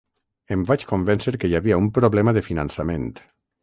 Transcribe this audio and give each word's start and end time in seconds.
Em 0.55 0.63
vaig 0.69 0.85
convèncer 0.93 1.35
que 1.43 1.53
hi 1.53 1.59
havia 1.61 1.81
un 1.85 1.93
problema 2.01 2.37
de 2.39 2.47
finançament. 2.51 3.11